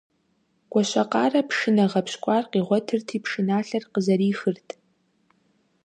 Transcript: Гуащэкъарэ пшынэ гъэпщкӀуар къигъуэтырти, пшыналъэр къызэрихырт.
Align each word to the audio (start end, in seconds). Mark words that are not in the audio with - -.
Гуащэкъарэ 0.71 1.41
пшынэ 1.49 1.85
гъэпщкӀуар 1.91 2.43
къигъуэтырти, 2.51 3.17
пшыналъэр 3.23 3.83
къызэрихырт. 3.93 4.69